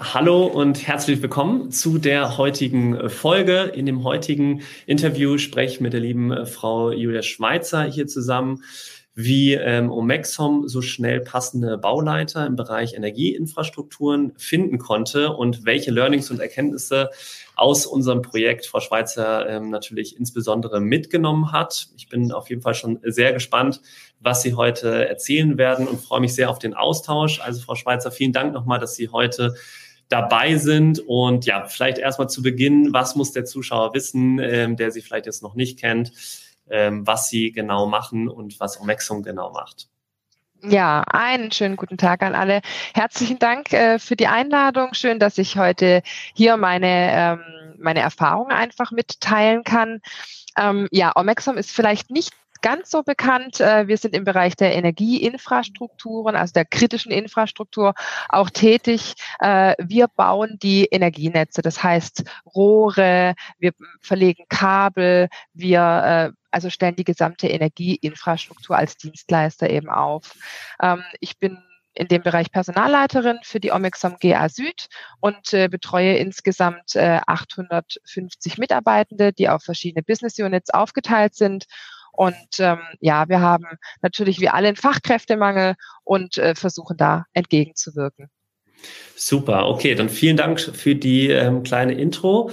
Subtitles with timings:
[0.00, 3.72] Hallo und herzlich willkommen zu der heutigen Folge.
[3.74, 8.62] In dem heutigen Interview spreche ich mit der lieben Frau Julia Schweizer hier zusammen
[9.16, 16.30] wie ähm, Omexom so schnell passende Bauleiter im Bereich Energieinfrastrukturen finden konnte und welche Learnings
[16.30, 17.10] und Erkenntnisse
[17.56, 21.88] aus unserem Projekt Frau Schweizer ähm, natürlich insbesondere mitgenommen hat.
[21.96, 23.80] Ich bin auf jeden Fall schon sehr gespannt,
[24.20, 27.40] was Sie heute erzählen werden und freue mich sehr auf den Austausch.
[27.40, 29.56] Also Frau Schweizer, vielen Dank nochmal, dass Sie heute
[30.08, 31.00] dabei sind.
[31.00, 35.26] Und ja, vielleicht erstmal zu Beginn, was muss der Zuschauer wissen, ähm, der Sie vielleicht
[35.26, 36.12] jetzt noch nicht kennt?
[36.70, 39.88] ähm, was sie genau machen und was Omexum genau macht.
[40.62, 42.62] Ja, einen schönen guten Tag an alle.
[42.92, 44.92] Herzlichen Dank äh, für die Einladung.
[44.92, 46.02] Schön, dass ich heute
[46.34, 50.00] hier meine, ähm, meine Erfahrungen einfach mitteilen kann.
[50.56, 53.60] Ähm, ja, Omexum ist vielleicht nicht ganz so bekannt.
[53.60, 57.94] Äh, wir sind im Bereich der Energieinfrastrukturen, also der kritischen Infrastruktur,
[58.28, 59.14] auch tätig.
[59.40, 66.96] Äh, wir bauen die Energienetze, das heißt Rohre, wir verlegen Kabel, wir äh, also stellen
[66.96, 70.34] die gesamte Energieinfrastruktur als Dienstleister eben auf.
[70.82, 71.58] Ähm, ich bin
[71.98, 74.88] in dem Bereich Personalleiterin für die Omexom GA Süd
[75.20, 81.66] und äh, betreue insgesamt äh, 850 Mitarbeitende, die auf verschiedene Business Units aufgeteilt sind
[82.12, 83.64] und ähm, ja, wir haben
[84.02, 88.30] natürlich wie alle einen Fachkräftemangel und äh, versuchen da entgegenzuwirken.
[89.16, 92.50] Super, okay, dann vielen Dank für die ähm, kleine Intro.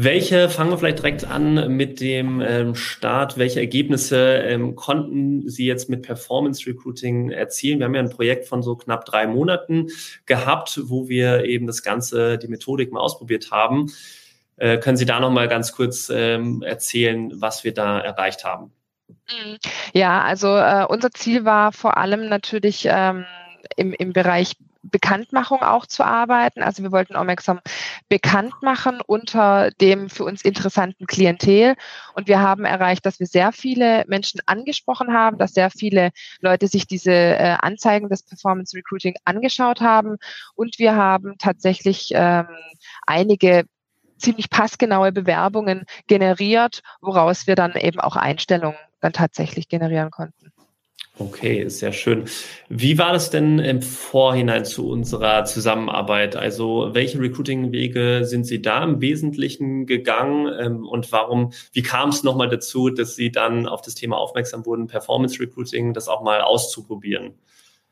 [0.00, 5.66] Welche, fangen wir vielleicht direkt an mit dem ähm, Start, welche Ergebnisse ähm, konnten Sie
[5.66, 7.80] jetzt mit Performance Recruiting erzielen?
[7.80, 9.88] Wir haben ja ein Projekt von so knapp drei Monaten
[10.24, 13.90] gehabt, wo wir eben das Ganze, die Methodik mal ausprobiert haben.
[14.56, 18.72] Äh, können Sie da nochmal ganz kurz ähm, erzählen, was wir da erreicht haben?
[19.92, 23.24] Ja, also äh, unser Ziel war vor allem natürlich ähm,
[23.76, 26.62] im, im Bereich Bekanntmachung auch zu arbeiten.
[26.62, 27.60] Also wir wollten Omexom
[28.08, 31.74] bekannt machen unter dem für uns interessanten Klientel.
[32.14, 36.10] Und wir haben erreicht, dass wir sehr viele Menschen angesprochen haben, dass sehr viele
[36.40, 40.16] Leute sich diese äh, Anzeigen des Performance Recruiting angeschaut haben.
[40.54, 42.46] Und wir haben tatsächlich ähm,
[43.06, 43.64] einige
[44.18, 50.52] ziemlich passgenaue Bewerbungen generiert, woraus wir dann eben auch Einstellungen dann tatsächlich generieren konnten.
[51.20, 52.26] Okay, sehr schön.
[52.68, 56.36] Wie war das denn im Vorhinein zu unserer Zusammenarbeit?
[56.36, 62.22] Also welche Recruiting-Wege sind Sie da im Wesentlichen gegangen ähm, und warum, wie kam es
[62.22, 66.40] nochmal dazu, dass Sie dann auf das Thema aufmerksam wurden, Performance Recruiting, das auch mal
[66.40, 67.34] auszuprobieren?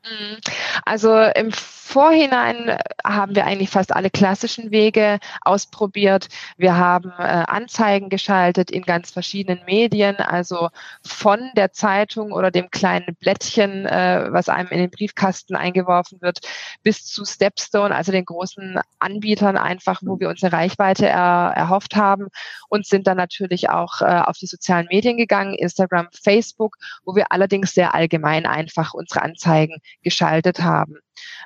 [0.03, 0.37] Mhm.
[0.85, 2.77] Also im Vorhinein
[3.07, 6.27] haben wir eigentlich fast alle klassischen Wege ausprobiert.
[6.57, 10.69] Wir haben äh, Anzeigen geschaltet in ganz verschiedenen Medien, also
[11.05, 16.39] von der Zeitung oder dem kleinen Blättchen, äh, was einem in den Briefkasten eingeworfen wird,
[16.83, 22.27] bis zu Stepstone, also den großen Anbietern einfach, wo wir unsere Reichweite er, erhofft haben
[22.69, 27.31] und sind dann natürlich auch äh, auf die sozialen Medien gegangen, Instagram, Facebook, wo wir
[27.31, 30.97] allerdings sehr allgemein einfach unsere Anzeigen geschaltet haben.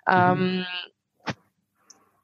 [0.07, 0.13] Mhm.
[0.13, 0.65] Ähm,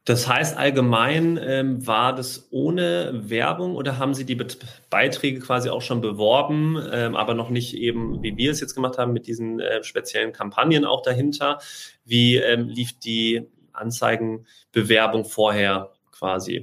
[0.07, 4.57] das heißt, allgemein ähm, war das ohne Werbung oder haben Sie die Bet
[4.90, 8.97] Beiträge quasi auch schon beworben, ähm, aber noch nicht eben, wie wir es jetzt gemacht
[8.97, 11.59] haben, mit diesen äh, speziellen Kampagnen auch dahinter?
[12.06, 16.62] Wie ähm, lief die Anzeigenbewerbung vorher quasi?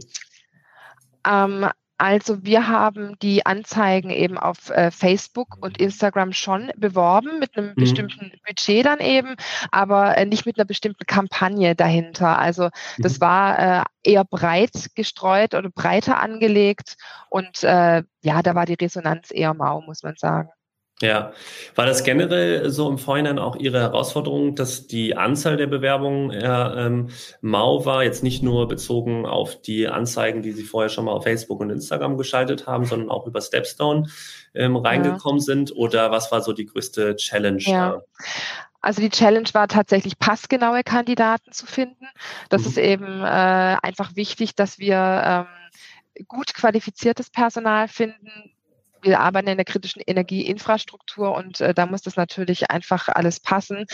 [2.04, 7.70] Also wir haben die Anzeigen eben auf äh, Facebook und Instagram schon beworben mit einem
[7.70, 7.76] mhm.
[7.76, 9.36] bestimmten Budget dann eben,
[9.70, 12.38] aber äh, nicht mit einer bestimmten Kampagne dahinter.
[12.38, 13.20] Also das mhm.
[13.22, 16.96] war äh, eher breit gestreut oder breiter angelegt
[17.30, 20.50] und äh, ja, da war die Resonanz eher mau, muss man sagen.
[21.04, 21.32] Ja,
[21.74, 26.74] war das generell so im Vorhinein auch Ihre Herausforderung, dass die Anzahl der Bewerbungen eher
[26.78, 27.10] ähm,
[27.42, 31.24] mau war, jetzt nicht nur bezogen auf die Anzeigen, die Sie vorher schon mal auf
[31.24, 34.08] Facebook und Instagram geschaltet haben, sondern auch über Stepstone
[34.54, 35.44] ähm, reingekommen ja.
[35.44, 35.76] sind?
[35.76, 37.60] Oder was war so die größte Challenge?
[37.60, 38.00] Ja.
[38.80, 42.06] Also die Challenge war tatsächlich passgenaue Kandidaten zu finden.
[42.48, 42.68] Das mhm.
[42.68, 45.46] ist eben äh, einfach wichtig, dass wir
[46.16, 48.53] ähm, gut qualifiziertes Personal finden,
[49.04, 53.86] wir arbeiten in der kritischen Energieinfrastruktur und äh, da muss das natürlich einfach alles passen.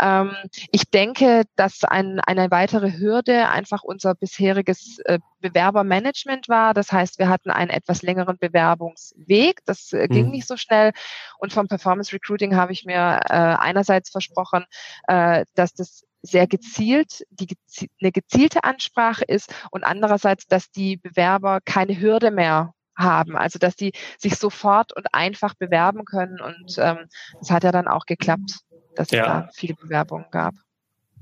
[0.00, 0.32] Ähm,
[0.70, 6.74] ich denke, dass ein, eine weitere Hürde einfach unser bisheriges äh, Bewerbermanagement war.
[6.74, 9.60] Das heißt, wir hatten einen etwas längeren Bewerbungsweg.
[9.64, 10.32] Das äh, ging mhm.
[10.32, 10.92] nicht so schnell.
[11.38, 14.64] Und vom Performance Recruiting habe ich mir äh, einerseits versprochen,
[15.06, 17.56] äh, dass das sehr gezielt, die
[18.00, 23.76] eine gezielte Ansprache ist und andererseits, dass die Bewerber keine Hürde mehr haben, also dass
[23.76, 27.08] die sich sofort und einfach bewerben können und ähm,
[27.38, 28.60] das hat ja dann auch geklappt,
[28.94, 29.20] dass ja.
[29.20, 30.54] es da viele Bewerbungen gab.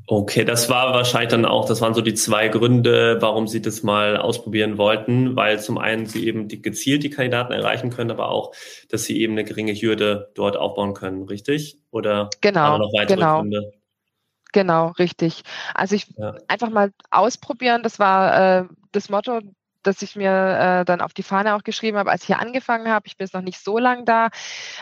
[0.08, 3.82] Okay, das war wahrscheinlich dann auch, das waren so die zwei Gründe, warum Sie das
[3.82, 8.28] mal ausprobieren wollten, weil zum einen Sie eben die, gezielt die Kandidaten erreichen können, aber
[8.28, 8.54] auch,
[8.88, 11.80] dass Sie eben eine geringe Hürde dort aufbauen können, richtig?
[11.90, 13.40] Oder genau, noch weitere genau.
[13.40, 13.72] Gründe?
[14.52, 15.42] Genau, richtig.
[15.74, 16.36] Also ich ja.
[16.46, 19.40] einfach mal ausprobieren, das war äh, das Motto
[19.86, 20.30] das ich mir
[20.80, 23.06] äh, dann auf die Fahne auch geschrieben habe, als ich hier angefangen habe.
[23.06, 24.26] Ich bin jetzt noch nicht so lang da.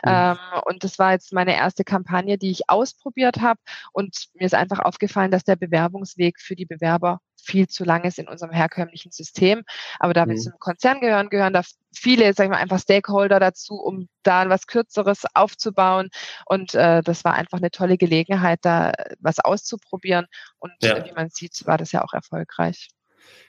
[0.04, 0.10] Mhm.
[0.10, 3.60] Ähm, und das war jetzt meine erste Kampagne, die ich ausprobiert habe.
[3.92, 8.18] Und mir ist einfach aufgefallen, dass der Bewerbungsweg für die Bewerber viel zu lang ist
[8.18, 9.62] in unserem herkömmlichen System.
[9.98, 10.40] Aber da wir mhm.
[10.40, 11.62] zum Konzern gehören, gehören da
[11.94, 16.08] viele, sagen wir einfach Stakeholder dazu, um da was Kürzeres aufzubauen.
[16.46, 20.26] Und äh, das war einfach eine tolle Gelegenheit, da was auszuprobieren.
[20.58, 20.96] Und ja.
[20.96, 22.88] äh, wie man sieht, war das ja auch erfolgreich.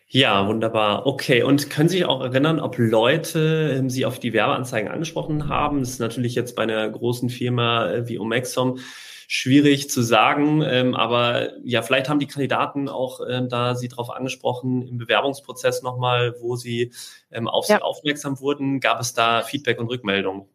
[0.08, 1.08] Ja, wunderbar.
[1.08, 5.50] Okay, und können Sie sich auch erinnern, ob Leute ähm, Sie auf die Werbeanzeigen angesprochen
[5.50, 5.80] haben?
[5.80, 8.80] Das ist natürlich jetzt bei einer großen Firma äh, wie Omexom
[9.28, 14.12] schwierig zu sagen, ähm, aber ja, vielleicht haben die Kandidaten auch ähm, da Sie darauf
[14.12, 16.94] angesprochen im Bewerbungsprozess nochmal, wo Sie
[17.32, 17.78] ähm, auf ja.
[17.78, 18.80] Sie aufmerksam wurden.
[18.80, 20.46] Gab es da Feedback und Rückmeldungen?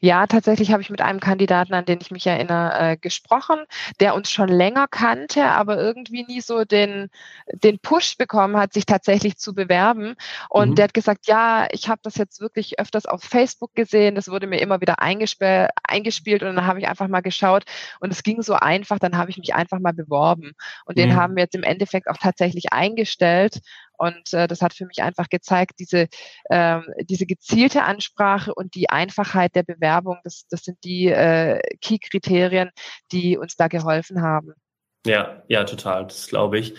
[0.00, 3.58] Ja, tatsächlich habe ich mit einem Kandidaten, an den ich mich erinnere, äh, gesprochen,
[4.00, 7.10] der uns schon länger kannte, aber irgendwie nie so den,
[7.52, 10.14] den Push bekommen hat, sich tatsächlich zu bewerben.
[10.48, 10.74] Und mhm.
[10.76, 14.46] der hat gesagt, ja, ich habe das jetzt wirklich öfters auf Facebook gesehen, das wurde
[14.46, 17.64] mir immer wieder eingespielt, eingespielt und dann habe ich einfach mal geschaut
[18.00, 20.52] und es ging so einfach, dann habe ich mich einfach mal beworben.
[20.84, 21.02] Und mhm.
[21.02, 23.60] den haben wir jetzt im Endeffekt auch tatsächlich eingestellt.
[23.98, 26.06] Und äh, das hat für mich einfach gezeigt, diese,
[26.50, 32.70] ähm, diese gezielte Ansprache und die Einfachheit der Bewerbung, das, das sind die äh, Key-Kriterien,
[33.10, 34.52] die uns da geholfen haben.
[35.06, 36.74] Ja, ja, total, das glaube ich.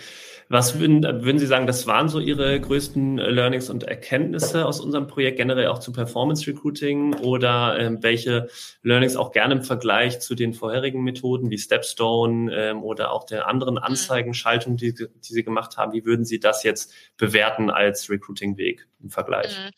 [0.48, 5.06] Was würden, würden Sie sagen, das waren so Ihre größten Learnings und Erkenntnisse aus unserem
[5.06, 8.48] Projekt, generell auch zu Performance Recruiting oder ähm, welche
[8.82, 13.48] Learnings auch gerne im Vergleich zu den vorherigen Methoden wie Stepstone ähm, oder auch der
[13.48, 13.82] anderen mhm.
[13.82, 19.10] Anzeigenschaltung, die, die Sie gemacht haben, wie würden Sie das jetzt bewerten als Recruiting-Weg im
[19.10, 19.56] Vergleich?
[19.56, 19.70] Mhm.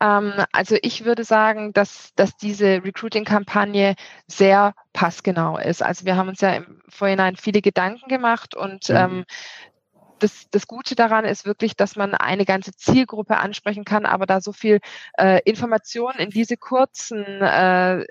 [0.00, 3.94] Ähm, also ich würde sagen, dass, dass diese Recruiting-Kampagne
[4.26, 5.82] sehr passgenau ist.
[5.82, 8.96] Also wir haben uns ja im Vorhinein viele Gedanken gemacht und mhm.
[8.96, 9.24] ähm,
[10.20, 14.40] das, das Gute daran ist wirklich, dass man eine ganze Zielgruppe ansprechen kann, aber da
[14.40, 14.80] so viel
[15.18, 18.04] äh, Informationen in diese kurzen äh,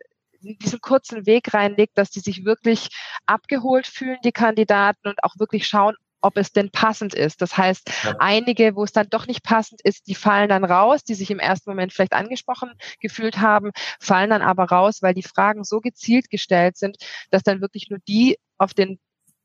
[0.43, 2.89] diesen kurzen Weg reinlegt, dass die sich wirklich
[3.25, 7.41] abgeholt fühlen, die Kandidaten, und auch wirklich schauen, ob es denn passend ist.
[7.41, 8.15] Das heißt, ja.
[8.19, 11.39] einige, wo es dann doch nicht passend ist, die fallen dann raus, die sich im
[11.39, 16.29] ersten Moment vielleicht angesprochen gefühlt haben, fallen dann aber raus, weil die Fragen so gezielt
[16.29, 16.97] gestellt sind,
[17.29, 18.99] dass dann wirklich nur die auf den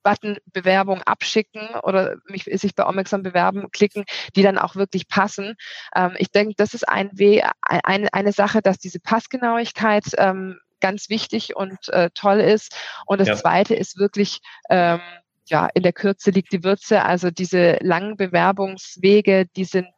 [0.05, 4.05] Button Bewerbung abschicken oder mich, sich bei Omexam bewerben klicken,
[4.37, 5.57] die dann auch wirklich passen.
[5.95, 11.09] Ähm, ich denke, das ist ein Weh, ein, eine Sache, dass diese Passgenauigkeit ähm, ganz
[11.09, 12.77] wichtig und äh, toll ist.
[13.07, 13.37] Und das ja.
[13.37, 14.39] Zweite ist wirklich
[14.71, 15.01] ähm,
[15.49, 17.05] ja, in der Kürze liegt die Würze.
[17.05, 19.89] Also diese langen Bewerbungswege, die sind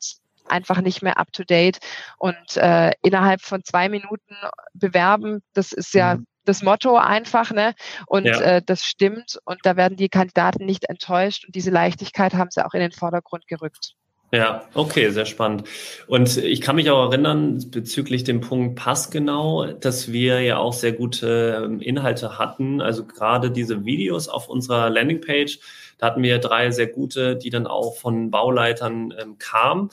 [0.47, 1.79] einfach nicht mehr up to date.
[2.19, 4.35] Und äh, innerhalb von zwei Minuten
[4.75, 6.27] bewerben, das ist ja mhm.
[6.45, 7.75] das Motto einfach, ne?
[8.07, 8.41] Und ja.
[8.41, 9.39] äh, das stimmt.
[9.45, 11.45] Und da werden die Kandidaten nicht enttäuscht.
[11.47, 13.95] Und diese Leichtigkeit haben sie auch in den Vordergrund gerückt.
[14.33, 15.65] Ja, okay, sehr spannend.
[16.07, 20.93] Und ich kann mich auch erinnern bezüglich dem Punkt passgenau, dass wir ja auch sehr
[20.93, 22.81] gute ähm, Inhalte hatten.
[22.81, 25.59] Also gerade diese Videos auf unserer Landingpage,
[25.99, 29.91] da hatten wir drei sehr gute, die dann auch von Bauleitern ähm, kamen.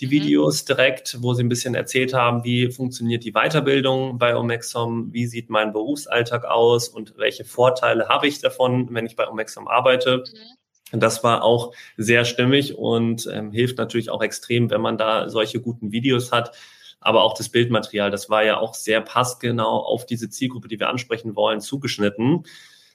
[0.00, 0.10] Die mhm.
[0.10, 5.26] Videos direkt, wo sie ein bisschen erzählt haben, wie funktioniert die Weiterbildung bei Omexom, wie
[5.26, 10.24] sieht mein Berufsalltag aus und welche Vorteile habe ich davon, wenn ich bei Omexom arbeite.
[10.26, 10.58] Mhm.
[10.92, 15.60] Das war auch sehr stimmig und ähm, hilft natürlich auch extrem, wenn man da solche
[15.60, 16.56] guten Videos hat.
[17.00, 20.88] Aber auch das Bildmaterial, das war ja auch sehr passgenau auf diese Zielgruppe, die wir
[20.88, 22.44] ansprechen wollen, zugeschnitten.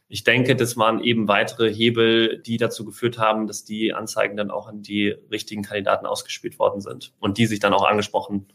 [0.09, 4.51] Ich denke, das waren eben weitere Hebel, die dazu geführt haben, dass die Anzeigen dann
[4.51, 8.47] auch an die richtigen Kandidaten ausgespielt worden sind und die sich dann auch angesprochen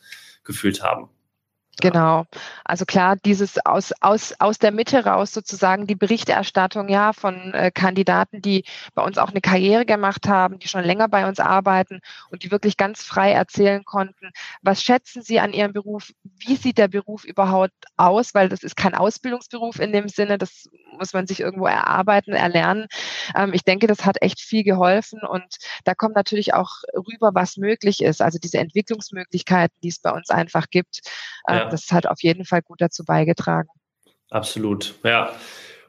[0.45, 1.09] gefühlt haben.
[1.81, 2.25] Genau.
[2.65, 7.71] Also klar, dieses aus, aus, aus der Mitte raus sozusagen die Berichterstattung ja von äh,
[7.73, 12.01] Kandidaten, die bei uns auch eine Karriere gemacht haben, die schon länger bei uns arbeiten
[12.31, 14.31] und die wirklich ganz frei erzählen konnten,
[14.61, 18.77] was schätzen sie an ihrem Beruf, wie sieht der Beruf überhaupt aus, weil das ist
[18.77, 20.69] kein Ausbildungsberuf in dem Sinne, das
[20.99, 22.87] muss man sich irgendwo erarbeiten, erlernen.
[23.37, 27.57] Ähm, ich denke, das hat echt viel geholfen und da kommt natürlich auch rüber, was
[27.57, 28.21] möglich ist.
[28.21, 31.01] Also diese Entwicklungsmöglichkeiten, die es bei uns einfach gibt.
[31.47, 33.69] Äh, ja das hat auf jeden Fall gut dazu beigetragen.
[34.31, 35.33] Absolut, ja.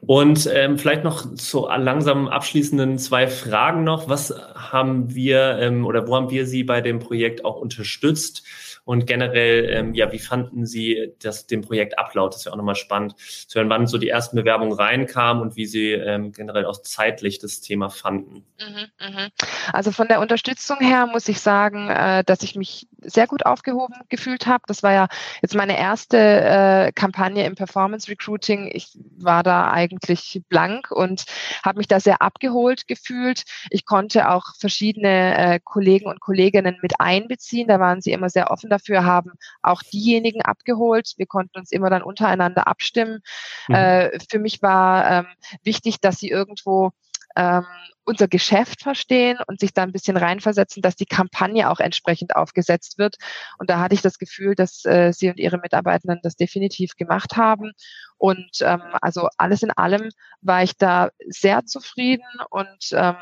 [0.00, 4.08] Und ähm, vielleicht noch zu langsam abschließenden zwei Fragen noch.
[4.08, 8.42] Was haben wir ähm, oder wo haben wir Sie bei dem Projekt auch unterstützt?
[8.84, 12.30] Und generell, ähm, ja, wie fanden Sie das, den Projektablauf?
[12.30, 15.54] Das ist ja auch nochmal spannend zu hören, wann so die ersten Bewerbungen reinkamen und
[15.54, 18.46] wie Sie ähm, generell auch zeitlich das Thema fanden.
[18.58, 19.28] Mhm, mhm.
[19.72, 23.94] Also von der Unterstützung her muss ich sagen, äh, dass ich mich sehr gut aufgehoben
[24.08, 24.64] gefühlt habe.
[24.66, 25.08] Das war ja
[25.42, 28.70] jetzt meine erste äh, Kampagne im Performance Recruiting.
[28.72, 31.24] Ich war da eigentlich blank und
[31.64, 33.44] habe mich da sehr abgeholt gefühlt.
[33.70, 37.68] Ich konnte auch verschiedene äh, Kollegen und Kolleginnen mit einbeziehen.
[37.68, 41.14] Da waren sie immer sehr offen dafür, haben auch diejenigen abgeholt.
[41.16, 43.20] Wir konnten uns immer dann untereinander abstimmen.
[43.68, 43.74] Mhm.
[43.74, 45.26] Äh, für mich war ähm,
[45.62, 46.92] wichtig, dass sie irgendwo
[47.36, 47.64] ähm,
[48.04, 52.98] unser Geschäft verstehen und sich da ein bisschen reinversetzen, dass die Kampagne auch entsprechend aufgesetzt
[52.98, 53.16] wird.
[53.58, 57.36] Und da hatte ich das Gefühl, dass äh, Sie und Ihre Mitarbeitenden das definitiv gemacht
[57.36, 57.72] haben.
[58.18, 60.10] Und ähm, also alles in allem
[60.40, 63.16] war ich da sehr zufrieden und ähm,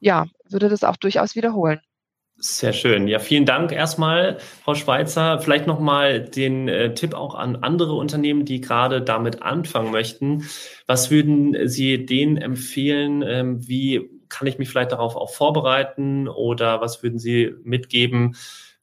[0.00, 1.80] ja, würde das auch durchaus wiederholen.
[2.44, 3.06] Sehr schön.
[3.06, 5.38] Ja, vielen Dank erstmal, Frau Schweizer.
[5.38, 10.48] Vielleicht nochmal den äh, Tipp auch an andere Unternehmen, die gerade damit anfangen möchten.
[10.88, 13.22] Was würden Sie denen empfehlen?
[13.22, 16.26] Ähm, wie kann ich mich vielleicht darauf auch vorbereiten?
[16.26, 18.34] Oder was würden Sie mitgeben?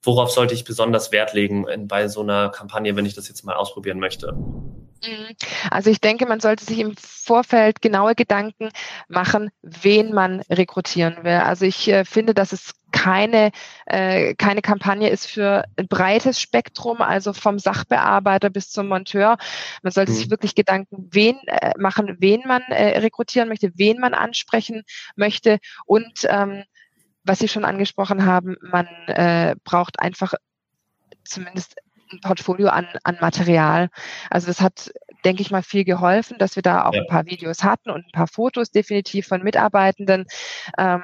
[0.01, 3.57] Worauf sollte ich besonders Wert legen bei so einer Kampagne, wenn ich das jetzt mal
[3.57, 4.31] ausprobieren möchte?
[4.31, 5.35] Mhm.
[5.69, 8.69] Also ich denke, man sollte sich im Vorfeld genaue Gedanken
[9.09, 11.33] machen, wen man rekrutieren will.
[11.33, 13.51] Also ich äh, finde, dass es keine,
[13.85, 19.37] äh, keine Kampagne ist für ein breites Spektrum, also vom Sachbearbeiter bis zum Monteur.
[19.83, 20.15] Man sollte mhm.
[20.15, 24.83] sich wirklich Gedanken wen, äh, machen, wen man äh, rekrutieren möchte, wen man ansprechen
[25.15, 26.63] möchte und ähm,
[27.23, 30.33] was Sie schon angesprochen haben, man äh, braucht einfach
[31.23, 31.75] zumindest
[32.11, 33.89] ein Portfolio an, an Material.
[34.29, 34.91] Also das hat,
[35.23, 37.01] denke ich mal, viel geholfen, dass wir da auch ja.
[37.01, 40.25] ein paar Videos hatten und ein paar Fotos definitiv von Mitarbeitenden.
[40.77, 41.03] Ähm,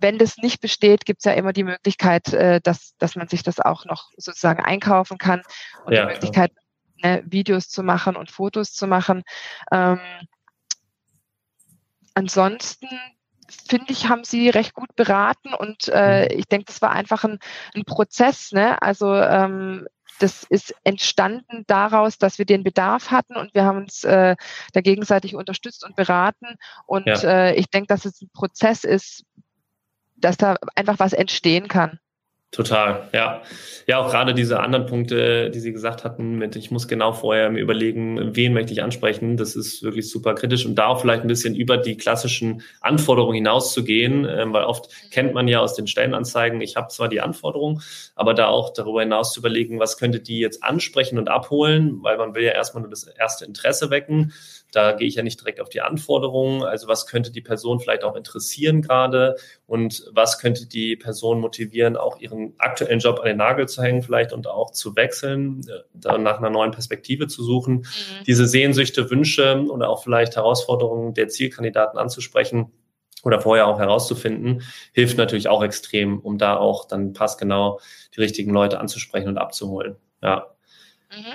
[0.00, 3.42] wenn das nicht besteht, gibt es ja immer die Möglichkeit, äh, dass, dass man sich
[3.42, 5.42] das auch noch sozusagen einkaufen kann
[5.84, 6.52] und ja, die Möglichkeit,
[7.02, 9.22] ne, Videos zu machen und Fotos zu machen.
[9.72, 10.00] Ähm,
[12.14, 12.88] ansonsten
[13.68, 16.38] finde ich, haben sie recht gut beraten und äh, mhm.
[16.38, 17.38] ich denke, das war einfach ein,
[17.74, 18.52] ein Prozess.
[18.52, 18.80] Ne?
[18.80, 19.86] Also ähm,
[20.20, 24.36] das ist entstanden daraus, dass wir den Bedarf hatten und wir haben uns äh,
[24.72, 26.56] da gegenseitig unterstützt und beraten.
[26.86, 27.14] Und ja.
[27.22, 29.24] äh, ich denke, dass es ein Prozess ist,
[30.20, 31.98] dass da einfach was entstehen kann.
[32.52, 33.42] Total, ja.
[33.86, 37.48] Ja, auch gerade diese anderen Punkte, die Sie gesagt hatten, mit ich muss genau vorher
[37.48, 41.22] mir überlegen, wen möchte ich ansprechen, das ist wirklich super kritisch und da auch vielleicht
[41.22, 45.86] ein bisschen über die klassischen Anforderungen hinauszugehen, äh, weil oft kennt man ja aus den
[45.86, 47.82] Stellenanzeigen, ich habe zwar die Anforderungen,
[48.16, 52.16] aber da auch darüber hinaus zu überlegen, was könnte die jetzt ansprechen und abholen, weil
[52.18, 54.32] man will ja erstmal nur das erste Interesse wecken
[54.72, 56.62] da gehe ich ja nicht direkt auf die Anforderungen.
[56.62, 61.96] Also was könnte die Person vielleicht auch interessieren gerade und was könnte die Person motivieren,
[61.96, 65.82] auch ihren aktuellen Job an den Nagel zu hängen vielleicht und auch zu wechseln, äh,
[65.94, 68.24] dann nach einer neuen Perspektive zu suchen, mhm.
[68.26, 72.72] diese Sehnsüchte, Wünsche oder auch vielleicht Herausforderungen der Zielkandidaten anzusprechen
[73.22, 77.80] oder vorher auch herauszufinden, hilft natürlich auch extrem, um da auch dann passgenau
[78.16, 79.96] die richtigen Leute anzusprechen und abzuholen.
[80.22, 80.46] Ja.
[81.10, 81.34] Mhm.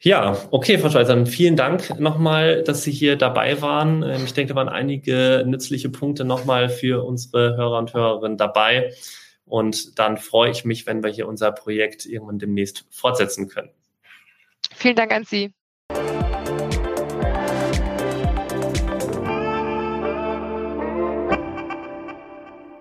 [0.00, 4.04] Ja, okay, Frau Schweizer, vielen Dank nochmal, dass Sie hier dabei waren.
[4.04, 8.92] Ähm, ich denke, da waren einige nützliche Punkte nochmal für unsere Hörer und Hörerinnen dabei.
[9.48, 13.70] Und dann freue ich mich, wenn wir hier unser Projekt irgendwann demnächst fortsetzen können.
[14.74, 15.52] Vielen Dank an Sie.